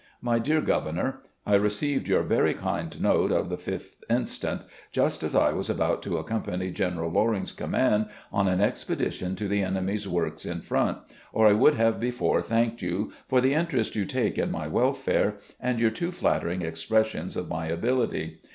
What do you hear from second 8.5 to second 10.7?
expedition to the enemy's works in